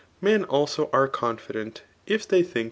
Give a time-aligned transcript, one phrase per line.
[0.19, 2.59] Men also are confident if diey diB^L.